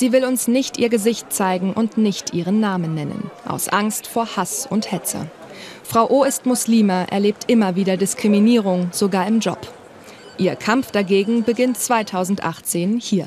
Sie 0.00 0.12
will 0.12 0.24
uns 0.24 0.48
nicht 0.48 0.78
ihr 0.78 0.88
Gesicht 0.88 1.30
zeigen 1.30 1.74
und 1.74 1.98
nicht 1.98 2.32
ihren 2.32 2.58
Namen 2.58 2.94
nennen, 2.94 3.30
aus 3.46 3.68
Angst 3.68 4.06
vor 4.06 4.34
Hass 4.34 4.66
und 4.66 4.90
Hetze. 4.90 5.30
Frau 5.82 6.08
O 6.08 6.24
ist 6.24 6.46
Muslime, 6.46 7.06
erlebt 7.10 7.50
immer 7.50 7.76
wieder 7.76 7.98
Diskriminierung, 7.98 8.88
sogar 8.92 9.26
im 9.26 9.40
Job. 9.40 9.58
Ihr 10.38 10.56
Kampf 10.56 10.90
dagegen 10.90 11.44
beginnt 11.44 11.76
2018 11.76 12.98
hier. 12.98 13.26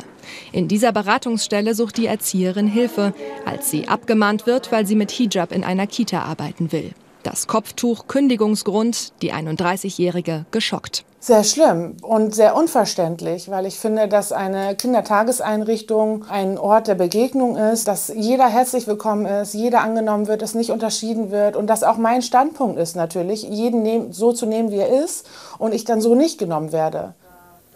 In 0.52 0.68
dieser 0.68 0.92
Beratungsstelle 0.92 1.76
sucht 1.76 1.98
die 1.98 2.08
Erzieherin 2.08 2.66
Hilfe, 2.66 3.14
als 3.46 3.70
sie 3.70 3.88
abgemahnt 3.88 4.48
wird, 4.48 4.72
weil 4.72 4.88
sie 4.88 4.96
mit 4.96 5.12
Hijab 5.12 5.52
in 5.52 5.64
einer 5.64 5.86
Kita 5.86 6.24
arbeiten 6.24 6.72
will. 6.72 6.90
Das 7.24 7.48
Kopftuch 7.48 8.08
Kündigungsgrund, 8.08 9.14
die 9.22 9.34
31-Jährige 9.34 10.46
geschockt. 10.52 11.06
Sehr 11.22 11.46
schlimm 11.46 11.96
und 12.02 12.36
sehr 12.36 12.54
unverständlich, 12.54 13.50
weil 13.50 13.66
ich 13.66 13.80
finde, 13.80 14.10
dass 14.10 14.34
eine 14.34 14.76
Kindertageseinrichtung 14.76 16.26
ein 16.30 16.58
Ort 16.58 16.90
der 16.90 16.96
Begegnung 16.96 17.56
ist, 17.56 17.88
dass 17.88 18.12
jeder 18.14 18.50
herzlich 18.50 18.88
willkommen 18.88 19.26
ist, 19.26 19.54
jeder 19.54 19.82
angenommen 19.82 20.28
wird, 20.28 20.42
es 20.42 20.54
nicht 20.54 20.70
unterschieden 20.70 21.32
wird 21.32 21.56
und 21.56 21.68
dass 21.68 21.84
auch 21.84 21.96
mein 21.96 22.22
Standpunkt 22.22 22.78
ist 22.78 22.98
natürlich, 22.98 23.44
jeden 23.44 24.12
so 24.12 24.34
zu 24.34 24.46
nehmen, 24.46 24.70
wie 24.72 24.80
er 24.80 25.04
ist 25.06 25.26
und 25.58 25.74
ich 25.74 25.86
dann 25.86 26.02
so 26.02 26.16
nicht 26.16 26.40
genommen 26.40 26.74
werde. 26.74 27.14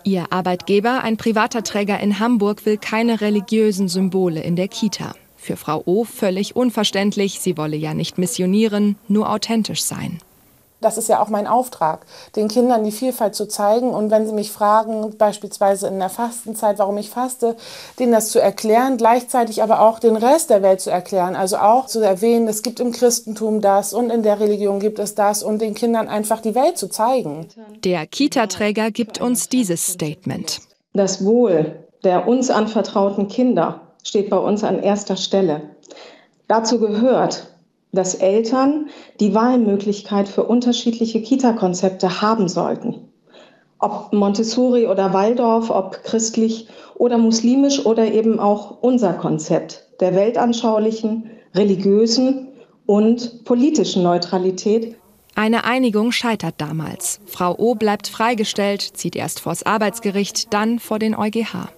Ihr 0.04 0.26
Arbeitgeber, 0.30 1.04
ein 1.04 1.16
privater 1.16 1.64
Träger 1.64 2.02
in 2.02 2.20
Hamburg, 2.20 2.66
will 2.66 2.78
keine 2.78 3.22
religiösen 3.22 3.88
Symbole 3.88 4.42
in 4.42 4.58
der 4.58 4.68
Kita. 4.68 5.14
Für 5.48 5.56
Frau 5.56 5.82
O 5.86 6.04
völlig 6.04 6.58
unverständlich, 6.58 7.40
sie 7.40 7.58
wolle 7.58 7.78
ja 7.78 7.94
nicht 7.94 8.18
missionieren, 8.18 8.98
nur 9.08 9.32
authentisch 9.32 9.82
sein. 9.82 10.20
Das 10.82 10.98
ist 10.98 11.08
ja 11.08 11.22
auch 11.24 11.30
mein 11.30 11.48
Auftrag, 11.48 12.06
den 12.36 12.50
Kindern 12.50 12.84
die 12.84 12.92
Vielfalt 12.92 13.34
zu 13.34 13.48
zeigen. 13.48 13.92
Und 13.92 14.12
wenn 14.12 14.28
sie 14.28 14.34
mich 14.34 14.52
fragen, 14.52 15.18
beispielsweise 15.18 15.88
in 15.88 16.00
der 16.00 16.10
Fastenzeit, 16.10 16.80
warum 16.80 16.98
ich 16.98 17.10
faste, 17.10 17.56
denen 17.98 18.12
das 18.12 18.28
zu 18.28 18.42
erklären, 18.42 18.98
gleichzeitig 18.98 19.64
aber 19.64 19.80
auch 19.80 20.00
den 20.00 20.18
Rest 20.18 20.50
der 20.50 20.64
Welt 20.64 20.82
zu 20.82 20.92
erklären. 20.92 21.38
Also 21.38 21.60
auch 21.60 21.86
zu 21.86 22.02
erwähnen, 22.02 22.50
es 22.50 22.62
gibt 22.62 22.82
im 22.82 22.92
Christentum 22.92 23.62
das 23.62 23.94
und 23.94 24.10
in 24.10 24.24
der 24.24 24.42
Religion 24.42 24.82
gibt 24.82 25.00
es 25.00 25.16
das 25.16 25.44
und 25.44 25.62
den 25.62 25.76
Kindern 25.76 26.10
einfach 26.10 26.42
die 26.42 26.56
Welt 26.56 26.78
zu 26.78 26.90
zeigen. 26.90 27.48
Der 27.86 28.06
Kita-Träger 28.06 28.92
gibt 28.92 29.22
uns 29.22 29.48
dieses 29.48 29.88
Statement. 29.88 30.60
Das 30.92 31.24
Wohl 31.24 31.88
der 32.04 32.28
uns 32.28 32.50
anvertrauten 32.50 33.30
Kinder 33.30 33.87
steht 34.08 34.30
bei 34.30 34.38
uns 34.38 34.64
an 34.64 34.82
erster 34.82 35.18
Stelle. 35.18 35.62
Dazu 36.48 36.80
gehört, 36.80 37.48
dass 37.92 38.16
Eltern 38.16 38.88
die 39.20 39.34
Wahlmöglichkeit 39.34 40.28
für 40.30 40.44
unterschiedliche 40.44 41.22
Kita-Konzepte 41.22 42.22
haben 42.22 42.48
sollten. 42.48 43.10
Ob 43.80 44.14
Montessori 44.14 44.88
oder 44.88 45.14
Waldorf, 45.14 45.70
ob 45.70 46.04
christlich 46.04 46.68
oder 46.96 47.18
muslimisch 47.18 47.86
oder 47.86 48.12
eben 48.12 48.40
auch 48.40 48.78
unser 48.82 49.14
Konzept 49.14 49.88
der 50.00 50.16
weltanschaulichen, 50.16 51.30
religiösen 51.54 52.48
und 52.86 53.44
politischen 53.44 54.04
Neutralität. 54.04 54.96
Eine 55.36 55.66
Einigung 55.66 56.12
scheitert 56.12 56.56
damals. 56.58 57.20
Frau 57.28 57.56
O 57.58 57.76
bleibt 57.76 58.08
freigestellt, 58.08 58.82
zieht 58.82 59.16
erst 59.16 59.40
vors 59.40 59.64
Arbeitsgericht, 59.64 60.54
dann 60.54 60.80
vor 60.80 60.98
den 60.98 61.16
EuGH. 61.16 61.70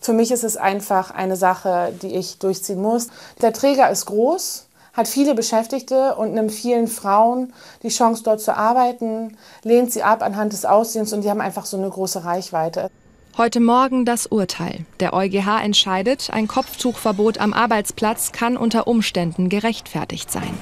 Für 0.00 0.12
mich 0.12 0.30
ist 0.30 0.44
es 0.44 0.56
einfach 0.56 1.10
eine 1.10 1.36
Sache, 1.36 1.92
die 2.02 2.14
ich 2.14 2.38
durchziehen 2.38 2.80
muss. 2.80 3.08
Der 3.42 3.52
Träger 3.52 3.90
ist 3.90 4.06
groß, 4.06 4.66
hat 4.92 5.08
viele 5.08 5.34
Beschäftigte 5.34 6.14
und 6.16 6.34
nimmt 6.34 6.52
vielen 6.52 6.88
Frauen 6.88 7.52
die 7.82 7.88
Chance, 7.88 8.22
dort 8.24 8.40
zu 8.40 8.56
arbeiten, 8.56 9.36
lehnt 9.62 9.92
sie 9.92 10.02
ab 10.02 10.22
anhand 10.22 10.52
des 10.52 10.64
Aussehens 10.64 11.12
und 11.12 11.22
die 11.22 11.30
haben 11.30 11.40
einfach 11.40 11.66
so 11.66 11.76
eine 11.76 11.90
große 11.90 12.24
Reichweite. 12.24 12.90
Heute 13.36 13.60
Morgen 13.60 14.04
das 14.04 14.26
Urteil. 14.26 14.84
Der 14.98 15.12
EuGH 15.14 15.62
entscheidet, 15.62 16.30
ein 16.32 16.48
Kopftuchverbot 16.48 17.38
am 17.38 17.52
Arbeitsplatz 17.52 18.32
kann 18.32 18.56
unter 18.56 18.88
Umständen 18.88 19.48
gerechtfertigt 19.48 20.32
sein. 20.32 20.58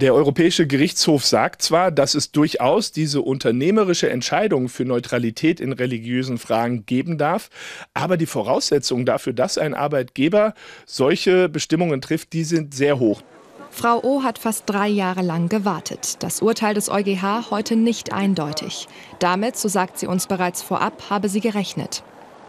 Der 0.00 0.12
Europäische 0.12 0.66
Gerichtshof 0.66 1.24
sagt 1.24 1.62
zwar, 1.62 1.90
dass 1.90 2.14
es 2.14 2.30
durchaus 2.30 2.92
diese 2.92 3.22
unternehmerische 3.22 4.10
Entscheidung 4.10 4.68
für 4.68 4.84
Neutralität 4.84 5.58
in 5.58 5.72
religiösen 5.72 6.36
Fragen 6.36 6.84
geben 6.84 7.16
darf, 7.16 7.48
aber 7.94 8.18
die 8.18 8.26
Voraussetzungen 8.26 9.06
dafür, 9.06 9.32
dass 9.32 9.56
ein 9.56 9.72
Arbeitgeber 9.72 10.52
solche 10.84 11.48
Bestimmungen 11.48 12.02
trifft, 12.02 12.34
die 12.34 12.44
sind 12.44 12.74
sehr 12.74 12.98
hoch. 12.98 13.22
Frau 13.70 14.02
O 14.02 14.22
hat 14.22 14.38
fast 14.38 14.64
drei 14.66 14.88
Jahre 14.88 15.22
lang 15.22 15.48
gewartet. 15.48 16.22
Das 16.22 16.42
Urteil 16.42 16.74
des 16.74 16.90
EuGH 16.90 17.50
heute 17.50 17.74
nicht 17.74 18.12
eindeutig. 18.12 18.88
Damit, 19.18 19.56
so 19.56 19.68
sagt 19.68 19.98
sie 19.98 20.06
uns 20.06 20.26
bereits 20.26 20.60
vorab, 20.60 21.04
habe 21.08 21.30
sie 21.30 21.40
gerechnet. 21.40 22.02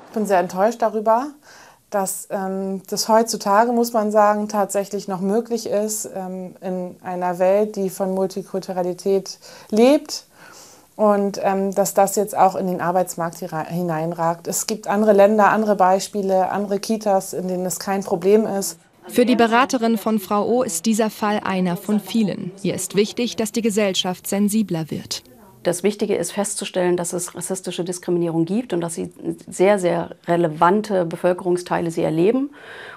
Ich 0.10 0.14
bin 0.14 0.26
sehr 0.26 0.40
enttäuscht 0.40 0.82
darüber, 0.82 1.28
dass 1.90 2.28
ähm, 2.32 2.82
das 2.90 3.08
heutzutage, 3.08 3.72
muss 3.72 3.94
man 3.94 4.12
sagen, 4.12 4.50
tatsächlich 4.50 5.08
noch 5.08 5.22
möglich 5.22 5.68
ist, 5.68 6.10
ähm, 6.14 6.56
in 6.62 6.96
einer 7.04 7.40
Welt, 7.40 7.76
die 7.76 7.90
von 7.90 8.14
Multikulturalität 8.14 9.40
lebt. 9.70 10.26
Und 10.96 11.40
ähm, 11.44 11.76
dass 11.76 11.94
das 11.94 12.16
jetzt 12.16 12.36
auch 12.36 12.56
in 12.56 12.66
den 12.66 12.82
Arbeitsmarkt 12.82 13.38
hineinragt. 13.38 14.48
Es 14.48 14.66
gibt 14.66 14.88
andere 14.88 15.14
Länder, 15.14 15.50
andere 15.50 15.76
Beispiele, 15.76 16.50
andere 16.50 16.80
Kitas, 16.80 17.34
in 17.34 17.48
denen 17.48 17.68
es 17.68 17.78
kein 17.80 18.04
Problem 18.04 18.48
ist. 18.48 18.80
Für 19.08 19.26
die 19.26 19.36
Beraterin 19.36 19.98
von 19.98 20.20
Frau 20.20 20.46
O 20.48 20.64
ist 20.64 20.88
dieser 20.88 21.12
Fall 21.12 21.40
einer 21.44 21.78
von 21.78 22.00
vielen. 22.00 22.52
Ihr 22.64 22.74
ist 22.74 22.96
wichtig, 22.96 23.36
dass 23.36 23.52
die 23.52 23.62
Gesellschaft 23.62 24.28
sensibler 24.28 24.90
wird. 24.90 25.24
Das 25.68 25.84
Wichtige 25.84 26.16
ist 26.16 26.32
festzustellen, 26.32 26.96
dass 26.96 27.12
es 27.12 27.36
rassistische 27.36 27.84
Diskriminierung 27.84 28.46
gibt 28.46 28.72
und 28.72 28.80
dass 28.80 28.94
sie 28.94 29.12
sehr, 29.50 29.80
sehr 29.80 30.12
relevante 30.26 31.04
Bevölkerungsteile 31.04 31.92
sie 31.92 32.04
erleben 32.04 32.52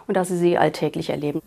und 0.06 0.16
dass 0.16 0.28
sie 0.28 0.36
sie 0.36 0.56
alltäglich 0.56 1.10
erleben. 1.10 1.42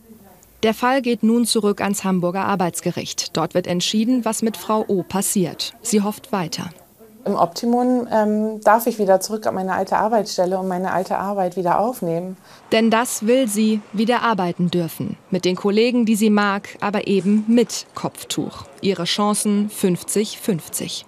Der 0.63 0.73
Fall 0.73 1.01
geht 1.01 1.23
nun 1.23 1.45
zurück 1.45 1.79
ans 1.79 2.03
Hamburger 2.03 2.43
Arbeitsgericht. 2.43 3.37
Dort 3.37 3.53
wird 3.53 3.67
entschieden, 3.67 4.25
was 4.25 4.41
mit 4.41 4.57
Frau 4.57 4.83
O 4.89 5.03
passiert. 5.03 5.73
Sie 5.81 6.01
hofft 6.01 6.33
weiter. 6.33 6.71
Im 7.23 7.35
Optimum 7.35 8.05
ähm, 8.11 8.59
darf 8.59 8.85
ich 8.85 8.99
wieder 8.99 9.21
zurück 9.21 9.47
an 9.47 9.55
meine 9.55 9.75
alte 9.75 9.95
Arbeitsstelle 9.95 10.59
und 10.59 10.67
meine 10.67 10.91
alte 10.91 11.17
Arbeit 11.17 11.55
wieder 11.55 11.79
aufnehmen. 11.79 12.35
Denn 12.73 12.91
das 12.91 13.25
will 13.25 13.47
sie 13.47 13.79
wieder 13.93 14.23
arbeiten 14.23 14.69
dürfen. 14.69 15.15
Mit 15.31 15.45
den 15.45 15.55
Kollegen, 15.55 16.05
die 16.05 16.17
sie 16.17 16.29
mag, 16.29 16.75
aber 16.81 17.07
eben 17.07 17.45
mit 17.47 17.85
Kopftuch. 17.95 18.65
Ihre 18.81 19.05
Chancen 19.05 19.69
50-50. 19.69 21.05